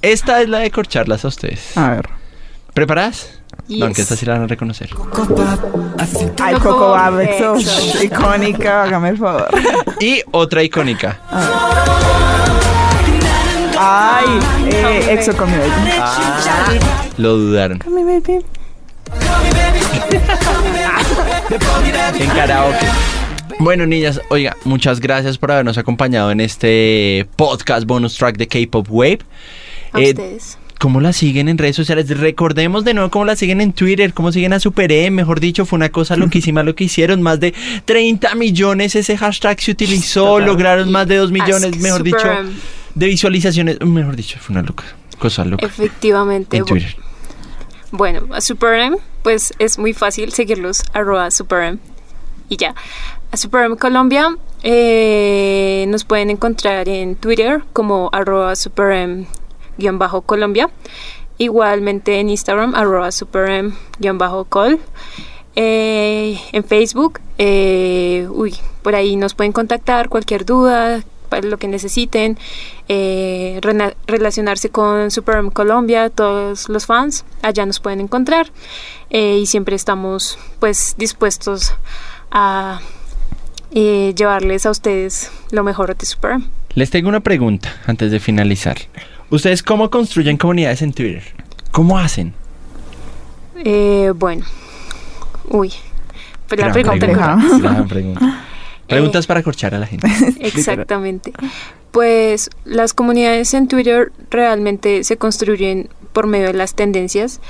Esta 0.03 0.43
es 0.43 0.49
la 0.49 0.59
de 0.59 0.71
corcharlas 0.71 1.25
a 1.25 1.29
ustedes. 1.29 1.77
A 1.77 1.91
ver. 1.91 2.09
¿Preparadas? 2.75 3.41
Yes. 3.69 3.79
No, 3.79 3.87
aunque 3.87 4.03
esta 4.03 4.17
sí 4.17 4.27
la 4.27 4.35
van 4.35 4.43
a 4.43 4.47
reconocer. 4.49 4.91
Ay, 6.43 6.55
Coco 6.57 6.91
Bab. 6.91 7.15
Icónica, 8.03 8.83
hágame 8.83 9.11
el 9.11 9.19
favor. 9.19 9.49
Y 10.01 10.21
otra 10.33 10.63
icónica. 10.63 11.21
Ay, 13.79 14.25
eh, 14.71 15.07
Exo 15.11 15.37
Community. 15.37 15.71
Lo 17.19 17.37
dudaron. 17.37 17.79
En 22.19 22.29
karaoke. 22.31 22.87
Bueno, 23.59 23.87
niñas, 23.87 24.21
oiga, 24.31 24.57
muchas 24.65 25.01
gracias 25.01 25.39
por 25.39 25.53
habernos 25.53 25.79
acompañado 25.79 26.31
en 26.31 26.41
este 26.41 27.27
podcast 27.37 27.87
bonus 27.87 28.17
track 28.17 28.37
de 28.37 28.49
K-Pop 28.49 28.87
Wave. 28.91 29.19
A 29.93 30.01
Eh, 30.01 30.09
ustedes. 30.11 30.59
¿Cómo 30.81 31.01
la 31.01 31.13
siguen 31.13 31.49
en 31.49 31.57
redes 31.57 31.77
sociales? 31.77 32.09
Recordemos 32.19 32.85
de 32.85 32.95
nuevo 32.95 33.11
cómo 33.11 33.25
la 33.25 33.37
siguen 33.37 33.61
en 33.61 33.73
Twitter, 33.73 34.13
cómo 34.13 34.33
siguen 34.33 34.53
a 34.53 34.61
Super 34.61 34.91
E, 34.93 35.11
mejor 35.11 35.41
dicho, 35.41 35.65
fue 35.65 35.77
una 35.77 35.89
cosa 35.91 36.17
loquísima 36.17 36.63
lo 36.63 36.75
que 36.75 36.85
hicieron, 36.85 37.23
más 37.23 37.41
de 37.41 37.55
30 37.85 38.35
millones 38.35 38.95
ese 38.97 39.17
hashtag 39.17 39.61
se 39.61 39.71
utilizó, 39.71 40.41
lograron 40.41 40.91
más 40.91 41.07
de 41.07 41.17
2 41.17 41.31
millones, 41.31 41.73
Ask 41.73 41.81
mejor 41.81 42.03
dicho, 42.03 42.27
M. 42.31 42.51
de 42.97 43.07
visualizaciones, 43.07 43.81
mejor 43.81 44.17
dicho, 44.17 44.37
fue 44.41 44.55
una 44.55 44.63
loca, 44.63 44.85
cosa 45.19 45.45
loca 45.45 45.65
Efectivamente. 45.65 46.57
en 46.57 46.65
Twitter. 46.65 46.97
Bueno, 47.97 48.23
a 48.35 48.41
Super 48.41 48.75
M, 48.75 48.97
pues 49.23 49.55
es 49.61 49.79
muy 49.79 49.93
fácil 49.93 50.33
seguirlos, 50.33 50.83
arroba 50.95 51.31
Super 51.31 51.63
M. 51.63 51.79
Y 52.49 52.57
ya. 52.57 52.75
A 53.31 53.37
Super 53.37 53.67
M 53.67 53.77
Colombia 53.77 54.37
eh, 54.65 55.85
nos 55.87 56.03
pueden 56.03 56.31
encontrar 56.31 56.89
en 56.89 57.15
Twitter 57.15 57.63
como 57.73 58.11
arroba 58.13 58.57
Super 58.57 58.91
M 58.91 59.27
guion 59.79 60.01
bajo 60.01 60.23
Colombia. 60.23 60.71
Igualmente 61.39 62.19
en 62.19 62.31
Instagram 62.31 62.75
arroba 62.75 63.13
Super 63.13 63.49
M 63.49 63.73
guion 64.01 64.19
bajo 64.19 64.45
Col. 64.47 64.81
Eh, 65.55 66.41
en 66.51 66.65
Facebook, 66.65 67.21
eh, 67.39 68.27
uy, 68.29 68.57
por 68.83 68.97
ahí 68.97 69.15
nos 69.15 69.35
pueden 69.35 69.53
contactar 69.53 70.09
cualquier 70.09 70.45
duda, 70.45 71.05
para 71.35 71.49
lo 71.49 71.59
que 71.59 71.67
necesiten, 71.67 72.39
eh, 72.89 73.59
relacionarse 74.07 74.69
con 74.69 75.11
Superm 75.11 75.51
Colombia, 75.51 76.09
todos 76.09 76.69
los 76.69 76.87
fans, 76.87 77.25
allá 77.43 77.67
nos 77.67 77.81
pueden 77.81 77.99
encontrar 77.99 78.53
eh, 79.11 79.39
y 79.43 79.47
siempre 79.47 79.75
estamos 79.75 80.39
pues 80.61 80.95
dispuestos 80.97 81.75
a 82.31 82.81
eh, 83.73 84.15
llevarles 84.17 84.65
a 84.65 84.71
ustedes 84.71 85.33
lo 85.51 85.65
mejor 85.65 85.97
de 85.97 86.07
Superm. 86.07 86.47
Les 86.77 86.91
tengo 86.91 87.09
una 87.09 87.19
pregunta 87.19 87.75
antes 87.85 88.13
de 88.13 88.21
finalizar. 88.21 88.77
¿Ustedes 89.29 89.65
cómo 89.65 89.91
construyen 89.91 90.37
comunidades 90.37 90.83
en 90.83 90.93
Twitter? 90.93 91.25
¿Cómo 91.73 91.99
hacen? 91.99 92.33
Eh, 93.65 94.13
bueno, 94.15 94.47
uy, 95.49 95.73
pues 96.47 96.61
la 96.61 96.69
Gran 96.69 96.73
pregunta. 96.73 97.39
Gran 97.59 97.89
pregunta. 97.89 98.44
Preguntas 98.89 99.27
para 99.27 99.43
corchar 99.43 99.75
a 99.75 99.79
la 99.79 99.87
gente. 99.87 100.07
Exactamente. 100.41 101.33
Pues 101.91 102.51
las 102.65 102.93
comunidades 102.93 103.55
en 103.55 103.69
Twitter 103.69 104.13
realmente 104.31 105.05
se 105.05 105.17
construyen 105.17 105.89
por 106.13 106.27
medio 106.27 106.47
de 106.47 106.55
las 106.55 106.75
tendencias 106.75 107.41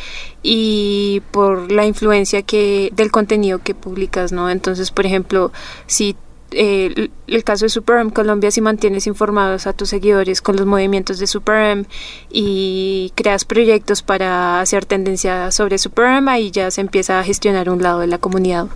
y 0.43 1.23
por 1.31 1.71
la 1.71 1.87
influencia 1.87 2.43
que 2.43 2.91
del 2.95 3.11
contenido 3.11 3.61
que 3.61 3.75
publicas, 3.75 4.33
¿no? 4.33 4.51
Entonces, 4.51 4.91
por 4.91 5.07
ejemplo, 5.07 5.53
si 5.87 6.17
eh, 6.55 7.11
el- 7.27 7.45
caso 7.45 7.65
de 7.65 7.69
SuperM 7.69 8.11
Colombia, 8.11 8.51
si 8.51 8.61
mantienes 8.61 9.07
informados 9.07 9.67
a 9.67 9.73
tus 9.73 9.89
seguidores 9.91 10.41
con 10.41 10.57
los 10.57 10.67
movimientos 10.67 11.19
de 11.19 11.27
SuperM 11.27 11.85
y 12.31 13.13
creas 13.17 13.45
proyectos 13.45 14.03
para 14.03 14.61
hacer 14.61 14.85
tendencia 14.87 15.51
sobre 15.51 15.77
SuperM, 15.79 16.29
ahí 16.29 16.51
ya 16.51 16.71
se 16.71 16.81
empieza 16.81 17.19
a 17.21 17.25
gestionar 17.25 17.69
un 17.69 17.83
lado 17.83 18.01
de 18.01 18.07
la 18.07 18.19
comunidad 18.19 18.67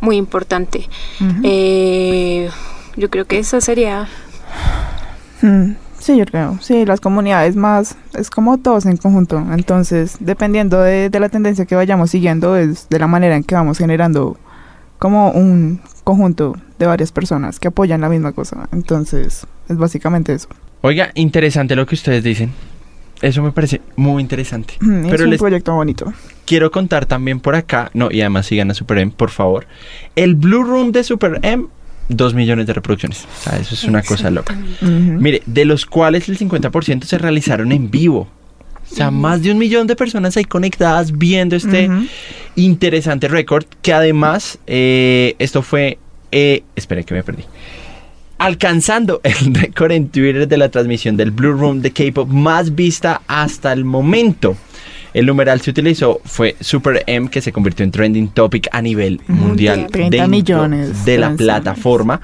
muy 0.00 0.16
importante. 0.16 0.88
Eh, 1.42 2.50
yo 2.96 3.08
creo 3.10 3.24
que 3.26 3.38
esa 3.38 3.60
sería 3.60 4.08
Mm, 5.42 5.72
Sí, 6.00 6.16
yo 6.16 6.24
creo. 6.26 6.58
Sí, 6.62 6.84
las 6.86 7.00
comunidades 7.00 7.56
más, 7.56 7.96
es 8.14 8.30
como 8.30 8.56
todos 8.58 8.86
en 8.86 8.96
conjunto. 8.96 9.44
Entonces, 9.52 10.16
dependiendo 10.20 10.80
de, 10.80 11.10
de 11.10 11.20
la 11.20 11.28
tendencia 11.28 11.66
que 11.66 11.74
vayamos 11.74 12.10
siguiendo, 12.10 12.56
es 12.56 12.88
de 12.88 12.98
la 13.00 13.08
manera 13.08 13.34
en 13.36 13.42
que 13.42 13.54
vamos 13.56 13.78
generando 13.78 14.36
como 14.98 15.32
un 15.32 15.80
conjunto 16.04 16.56
de 16.78 16.86
varias 16.86 17.12
personas 17.12 17.58
que 17.60 17.68
apoyan 17.68 18.00
la 18.00 18.08
misma 18.08 18.32
cosa. 18.32 18.68
Entonces, 18.72 19.46
es 19.68 19.76
básicamente 19.76 20.32
eso. 20.32 20.48
Oiga, 20.82 21.10
interesante 21.14 21.74
lo 21.76 21.86
que 21.86 21.94
ustedes 21.94 22.22
dicen. 22.22 22.52
Eso 23.20 23.42
me 23.42 23.50
parece 23.50 23.80
muy 23.96 24.22
interesante. 24.22 24.74
Mm, 24.80 25.04
Es 25.06 25.10
Pero 25.10 25.24
un 25.24 25.30
les 25.30 25.40
proyecto 25.40 25.74
bonito. 25.74 26.12
quiero 26.46 26.70
contar 26.70 27.04
también 27.06 27.40
por 27.40 27.56
acá, 27.56 27.90
no, 27.92 28.10
y 28.12 28.20
además 28.20 28.46
sigan 28.46 28.70
a 28.70 28.74
Super 28.74 28.98
M, 28.98 29.12
por 29.16 29.30
favor. 29.30 29.66
El 30.14 30.36
Blue 30.36 30.62
Room 30.62 30.92
de 30.92 31.02
Super 31.02 31.40
M, 31.42 31.66
2 32.10 32.34
millones 32.34 32.66
de 32.68 32.74
reproducciones. 32.74 33.24
O 33.24 33.42
sea, 33.42 33.58
eso 33.58 33.74
es 33.74 33.82
una 33.84 34.02
cosa 34.02 34.30
loca. 34.30 34.56
Mire, 34.80 35.42
de 35.46 35.64
los 35.64 35.84
cuales 35.84 36.28
el 36.28 36.38
50% 36.38 37.02
se 37.04 37.18
realizaron 37.18 37.72
en 37.72 37.90
vivo. 37.90 38.28
O 38.90 38.94
sea, 38.94 39.10
más 39.10 39.42
de 39.42 39.50
un 39.50 39.58
millón 39.58 39.86
de 39.88 39.96
personas 39.96 40.36
ahí 40.38 40.44
conectadas 40.44 41.12
viendo 41.18 41.56
este 41.56 41.90
interesante 42.56 43.28
récord. 43.28 43.64
Que 43.82 43.92
además, 43.92 44.58
eh, 44.66 45.34
esto 45.38 45.62
fue. 45.62 45.98
Eh, 46.32 46.62
espera 46.76 47.02
que 47.02 47.14
me 47.14 47.22
perdí. 47.22 47.44
Alcanzando 48.38 49.20
el 49.24 49.54
récord 49.54 49.92
en 49.92 50.08
Twitter 50.08 50.46
de 50.46 50.56
la 50.56 50.68
transmisión 50.68 51.16
del 51.16 51.30
Blue 51.30 51.52
Room 51.52 51.80
de 51.80 51.90
K-pop 51.90 52.28
más 52.28 52.74
vista 52.74 53.22
hasta 53.26 53.72
el 53.72 53.84
momento. 53.84 54.56
El 55.14 55.26
numeral 55.26 55.60
se 55.60 55.70
utilizó 55.70 56.20
fue 56.24 56.54
Super 56.60 57.02
M, 57.06 57.30
que 57.30 57.40
se 57.40 57.50
convirtió 57.50 57.82
en 57.84 57.90
trending 57.90 58.28
topic 58.28 58.68
a 58.72 58.82
nivel 58.82 59.20
mundial 59.26 59.88
30 59.90 60.10
dentro 60.10 60.28
millones 60.28 61.04
de 61.04 61.18
la 61.18 61.34
plataforma. 61.34 62.20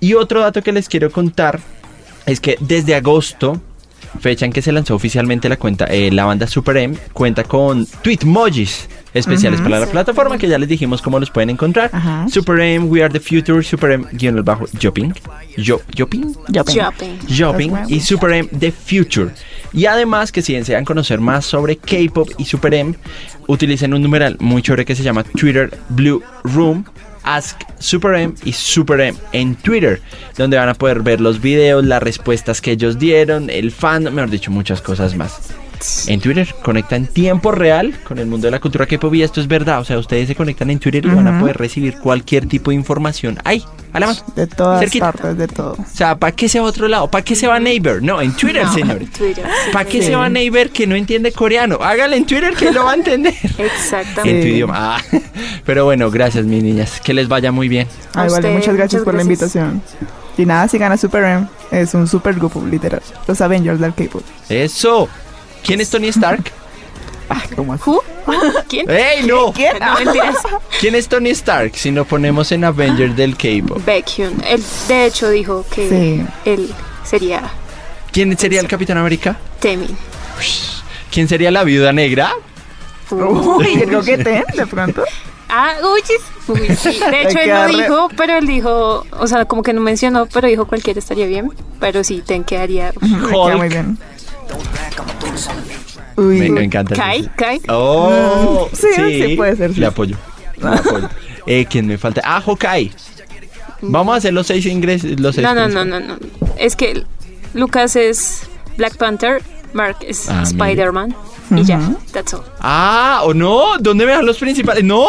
Y 0.00 0.14
otro 0.14 0.40
dato 0.40 0.62
que 0.62 0.72
les 0.72 0.88
quiero 0.88 1.10
contar 1.10 1.60
es 2.26 2.40
que 2.40 2.56
desde 2.60 2.94
agosto, 2.94 3.60
fecha 4.20 4.44
en 4.44 4.52
que 4.52 4.60
se 4.60 4.72
lanzó 4.72 4.94
oficialmente 4.94 5.48
la 5.48 5.56
cuenta, 5.56 5.86
eh, 5.86 6.10
la 6.12 6.26
banda 6.26 6.46
Super 6.46 6.76
M 6.76 6.96
cuenta 7.12 7.44
con 7.44 7.86
Tweetmojis 7.86 8.88
especiales 9.16 9.60
para 9.60 9.80
la 9.80 9.86
plataforma 9.86 10.38
que 10.38 10.48
ya 10.48 10.58
les 10.58 10.68
dijimos 10.68 11.02
cómo 11.02 11.18
los 11.18 11.30
pueden 11.30 11.50
encontrar. 11.50 11.90
Ajá. 11.92 12.26
Super 12.28 12.60
M, 12.60 12.86
We 12.86 13.02
Are 13.02 13.12
the 13.12 13.20
Future, 13.20 13.62
Super 13.62 13.92
M, 13.92 14.06
guion 14.12 14.36
al 14.36 14.42
bajo, 14.42 14.66
shopping. 14.78 15.12
Shopping 15.56 16.34
That's 16.52 17.90
y. 17.90 18.00
Super 18.00 18.32
M 18.32 18.48
The 18.58 18.72
Future. 18.72 19.30
Y 19.72 19.86
además 19.86 20.32
que 20.32 20.42
si 20.42 20.54
desean 20.54 20.84
conocer 20.84 21.20
más 21.20 21.44
sobre 21.44 21.76
K-pop 21.76 22.30
y 22.38 22.44
Super 22.44 22.74
M, 22.74 22.94
utilicen 23.46 23.94
un 23.94 24.02
numeral 24.02 24.36
muy 24.40 24.62
chévere 24.62 24.84
que 24.84 24.94
se 24.94 25.02
llama 25.02 25.22
Twitter 25.24 25.76
Blue 25.88 26.22
Room. 26.44 26.84
Ask 27.24 27.60
Super 27.80 28.14
M 28.14 28.34
y 28.44 28.52
Super 28.52 29.00
M 29.00 29.18
en 29.32 29.56
Twitter, 29.56 30.00
donde 30.36 30.56
van 30.56 30.68
a 30.68 30.74
poder 30.74 31.02
ver 31.02 31.20
los 31.20 31.40
videos, 31.40 31.84
las 31.84 32.00
respuestas 32.00 32.60
que 32.60 32.70
ellos 32.70 33.00
dieron, 33.00 33.50
el 33.50 33.72
fan, 33.72 34.04
mejor 34.04 34.30
dicho, 34.30 34.52
muchas 34.52 34.80
cosas 34.80 35.16
más. 35.16 35.50
En 36.08 36.20
Twitter 36.20 36.46
conecta 36.62 36.96
en 36.96 37.06
tiempo 37.06 37.50
real 37.52 37.94
con 38.04 38.18
el 38.18 38.26
mundo 38.26 38.46
de 38.46 38.50
la 38.50 38.60
cultura 38.60 38.86
K-pop 38.86 39.14
y 39.14 39.22
esto 39.22 39.40
es 39.40 39.48
verdad. 39.48 39.80
O 39.80 39.84
sea, 39.84 39.98
ustedes 39.98 40.28
se 40.28 40.34
conectan 40.34 40.70
en 40.70 40.78
Twitter 40.78 41.04
y 41.04 41.08
van 41.08 41.26
a 41.26 41.40
poder 41.40 41.56
recibir 41.56 41.98
cualquier 41.98 42.46
tipo 42.46 42.70
de 42.70 42.76
información 42.76 43.38
ahí, 43.44 43.62
a 43.92 44.00
la 44.00 44.06
mano. 44.08 44.18
De 44.34 44.46
todas 44.46 44.80
Cerquita. 44.80 45.12
partes, 45.12 45.36
de 45.38 45.48
todo. 45.48 45.72
O 45.72 45.86
sea, 45.96 46.16
¿para 46.16 46.32
qué 46.32 46.48
se 46.48 46.58
va 46.60 46.66
a 46.66 46.68
otro 46.70 46.88
lado? 46.88 47.10
¿Para 47.10 47.24
qué 47.24 47.34
se 47.36 47.46
va 47.46 47.56
a 47.56 47.60
Neighbor? 47.60 48.02
No, 48.02 48.20
en 48.20 48.32
Twitter, 48.32 48.64
No, 48.64 48.72
señores. 48.72 49.08
¿Para 49.72 49.84
qué 49.84 50.00
Sí. 50.00 50.08
se 50.08 50.16
va 50.16 50.26
a 50.26 50.28
Neighbor 50.28 50.70
que 50.70 50.86
no 50.86 50.94
entiende 50.94 51.32
coreano? 51.32 51.78
Hágale 51.82 52.16
en 52.16 52.26
Twitter 52.26 52.54
que 52.54 52.72
lo 52.72 52.84
va 52.84 52.92
a 52.92 52.94
entender. 52.94 53.34
Exactamente. 53.58 54.30
En 54.38 54.40
tu 54.42 54.46
idioma. 54.48 54.96
Ah, 54.96 55.00
pero 55.64 55.84
bueno, 55.84 56.10
gracias, 56.10 56.44
mis 56.44 56.62
niñas. 56.62 57.00
Que 57.00 57.12
les 57.14 57.28
vaya 57.28 57.52
muy 57.52 57.68
bien. 57.68 57.86
Ay, 58.14 58.28
vale, 58.30 58.50
muchas 58.50 58.74
gracias 58.74 59.00
muchas 59.00 59.04
por 59.04 59.14
la 59.14 59.22
invitación. 59.22 59.82
Y 60.38 60.44
nada, 60.44 60.68
sigan 60.68 60.92
a 60.92 60.96
Super 60.96 61.24
M. 61.24 61.46
Es 61.70 61.94
un 61.94 62.06
super 62.06 62.34
grupo, 62.34 62.62
literal. 62.70 63.00
Los 63.26 63.40
Avengers 63.40 63.80
del 63.80 63.94
K-pop. 63.94 64.22
Eso. 64.48 65.08
¿Quién 65.66 65.80
es 65.80 65.90
Tony 65.90 66.08
Stark? 66.08 66.44
Ah. 67.28 67.42
¿Quién? 68.68 68.88
¡Ey, 68.88 69.24
no! 69.26 69.46
No, 69.80 69.94
mentiras. 70.04 70.36
¿Quién 70.78 70.94
es 70.94 71.08
Tony 71.08 71.30
Stark? 71.30 71.72
Si 71.74 71.90
lo 71.90 72.04
ponemos 72.04 72.52
en 72.52 72.62
Avengers 72.62 73.16
del 73.16 73.36
K-pop. 73.36 73.84
Baekhyun. 73.84 74.44
Él, 74.46 74.62
de 74.86 75.06
hecho, 75.06 75.28
dijo 75.30 75.66
que 75.68 75.88
Sí. 75.88 76.26
él 76.48 76.72
sería 77.04 77.42
¿Quién 78.12 78.38
sería 78.38 78.60
el 78.60 78.68
Capitán 78.68 78.98
América? 78.98 79.36
Temin. 79.58 79.96
¿Quién 81.10 81.26
sería 81.26 81.50
la 81.50 81.64
Viuda 81.64 81.92
Negra? 81.92 82.32
Uy, 83.10 83.66
el 83.82 83.92
coquete, 83.92 84.44
de 84.54 84.66
pronto. 84.66 85.02
Ah, 85.48 85.74
uy, 85.82 86.00
sí. 86.04 86.14
De 87.10 87.22
hecho, 87.22 87.38
él 87.40 87.50
no 87.50 87.66
dijo, 87.66 88.08
pero 88.16 88.38
él 88.38 88.46
dijo, 88.46 89.04
o 89.10 89.26
sea, 89.26 89.44
como 89.46 89.62
que 89.64 89.72
no 89.72 89.80
mencionó, 89.80 90.26
pero 90.26 90.46
dijo 90.46 90.66
cualquiera 90.66 90.98
estaría 91.00 91.26
bien. 91.26 91.52
Pero 91.80 92.04
sí, 92.04 92.22
ten 92.24 92.44
quedaría. 92.44 92.92
Hulk. 93.00 93.56
muy 93.56 93.68
bien. 93.68 93.98
Uy, 96.16 96.38
Me, 96.40 96.50
me 96.50 96.64
encanta. 96.64 96.94
Kai, 96.94 97.28
Kai. 97.36 97.60
Oh, 97.68 98.68
Mm, 98.72 98.76
sí, 98.76 99.22
sí, 99.28 99.36
puede 99.36 99.56
ser, 99.56 99.74
sí. 99.74 99.80
Le 99.80 99.86
apoyo. 99.86 100.16
Le 100.56 100.68
apoyo. 100.68 101.08
Eh, 101.46 101.66
¿Quién 101.68 101.86
me 101.86 101.98
falta? 101.98 102.20
Ah, 102.24 102.40
Hawkeye. 102.40 102.90
Vamos 103.82 104.14
a 104.14 104.16
hacer 104.18 104.32
los 104.32 104.46
seis 104.46 104.64
ingresos. 104.66 105.18
Los 105.20 105.34
seis 105.34 105.46
No, 105.46 105.54
no, 105.54 105.68
no, 105.68 105.84
no, 105.84 106.00
no. 106.00 106.16
Es 106.58 106.74
que 106.76 107.04
Lucas 107.54 107.94
es 107.96 108.42
Black 108.78 108.96
Panther, 108.96 109.42
Mark 109.74 109.96
es 110.00 110.28
Ah. 110.28 110.42
Spider-Man. 110.42 111.14
Y 111.50 111.62
ya, 111.62 111.78
that's 112.12 112.34
all. 112.34 112.42
Ah, 112.60 113.20
¿o 113.24 113.32
no? 113.32 113.78
¿Dónde 113.78 114.04
me 114.06 114.10
dan 114.12 114.26
los 114.26 114.38
principales? 114.38 114.82
¡No! 114.82 115.06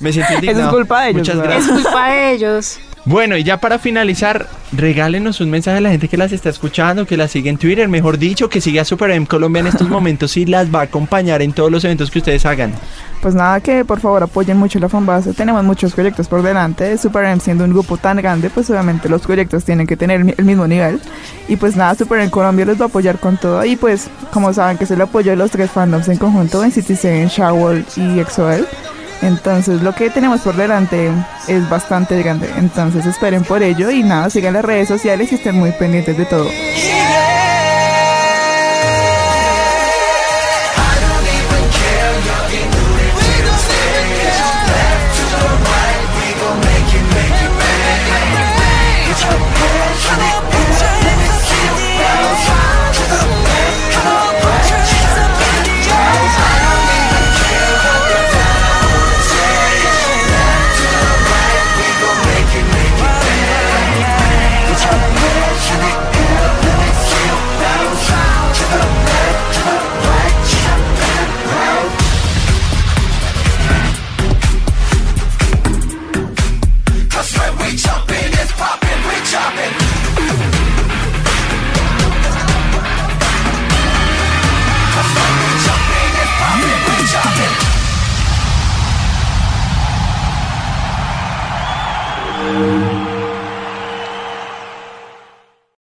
Me 0.00 0.10
siento 0.12 0.32
indignado. 0.36 0.68
es 0.68 0.74
culpa 0.74 1.02
de 1.02 1.10
ellos, 1.10 1.18
Muchas 1.20 1.36
¿verdad? 1.36 1.56
Es 1.58 1.66
gracias. 1.66 1.84
culpa 1.84 2.08
de 2.10 2.32
ellos. 2.32 2.78
Bueno, 3.04 3.36
y 3.36 3.42
ya 3.42 3.56
para 3.58 3.80
finalizar, 3.80 4.46
regálenos 4.70 5.40
un 5.40 5.50
mensaje 5.50 5.78
a 5.78 5.80
la 5.80 5.90
gente 5.90 6.06
que 6.06 6.16
las 6.16 6.30
está 6.30 6.50
escuchando, 6.50 7.04
que 7.04 7.16
las 7.16 7.32
sigue 7.32 7.50
en 7.50 7.58
Twitter, 7.58 7.88
mejor 7.88 8.16
dicho, 8.16 8.48
que 8.48 8.60
siga 8.60 8.82
a 8.82 8.84
Super 8.84 9.10
M 9.10 9.26
Colombia 9.26 9.58
en 9.58 9.66
estos 9.66 9.88
momentos 9.90 10.36
y 10.36 10.46
las 10.46 10.72
va 10.72 10.80
a 10.80 10.84
acompañar 10.84 11.42
en 11.42 11.52
todos 11.52 11.70
los 11.70 11.82
eventos 11.84 12.12
que 12.12 12.20
ustedes 12.20 12.46
hagan. 12.46 12.72
Pues 13.20 13.34
nada, 13.34 13.60
que 13.60 13.84
por 13.84 13.98
favor 13.98 14.22
apoyen 14.22 14.56
mucho 14.56 14.78
la 14.78 14.88
fanbase. 14.88 15.32
Tenemos 15.32 15.64
muchos 15.64 15.94
proyectos 15.94 16.28
por 16.28 16.42
delante. 16.42 16.96
Super 16.96 17.24
M 17.24 17.40
siendo 17.40 17.64
un 17.64 17.70
grupo 17.70 17.96
tan 17.96 18.18
grande, 18.18 18.50
pues 18.50 18.70
obviamente 18.70 19.08
los 19.08 19.22
proyectos 19.22 19.64
tienen 19.64 19.86
que 19.88 19.96
tener 19.96 20.20
el 20.36 20.44
mismo 20.44 20.68
nivel. 20.68 21.00
Y 21.48 21.56
pues 21.56 21.74
nada, 21.74 21.96
Super 21.96 22.20
M 22.20 22.30
Colombia 22.30 22.66
los 22.66 22.80
va 22.80 22.84
a 22.84 22.88
apoyar 22.88 23.18
con 23.18 23.36
todo. 23.36 23.64
Y 23.64 23.74
pues, 23.74 24.08
como 24.32 24.52
saben, 24.52 24.78
que 24.78 24.84
es 24.84 24.90
el 24.92 25.00
apoyo 25.00 25.32
de 25.32 25.36
los 25.36 25.50
tres 25.50 25.72
fandoms 25.72 26.08
en 26.08 26.18
conjunto, 26.18 26.62
en 26.62 26.70
Citizen, 26.70 27.26
Shawol 27.26 27.84
y 27.96 28.20
EXO-L. 28.20 28.64
Entonces, 29.22 29.82
lo 29.82 29.94
que 29.94 30.10
tenemos 30.10 30.40
por 30.40 30.56
delante 30.56 31.10
es 31.48 31.68
bastante 31.68 32.20
grande. 32.22 32.50
Entonces, 32.56 33.06
esperen 33.06 33.44
por 33.44 33.62
ello. 33.62 33.90
Y 33.90 34.02
nada, 34.02 34.28
sigan 34.30 34.54
las 34.54 34.64
redes 34.64 34.88
sociales 34.88 35.32
y 35.32 35.36
estén 35.36 35.54
muy 35.54 35.70
pendientes 35.72 36.18
de 36.18 36.24
todo. 36.24 36.48